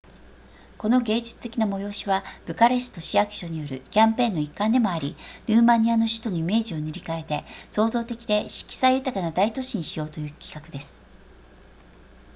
[0.79, 5.15] この芸術的な催しはブカレスト市役所によるキャンペーンの一環でもあり
[5.47, 10.99] ルーマニアの首都のイメージを塗り変えて創造的で色彩豊かな大都市にしようという企画です